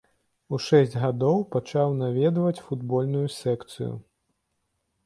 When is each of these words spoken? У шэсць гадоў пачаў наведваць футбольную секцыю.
У 0.55 0.59
шэсць 0.67 0.95
гадоў 1.03 1.37
пачаў 1.57 1.93
наведваць 2.01 2.63
футбольную 2.71 3.27
секцыю. 3.39 3.93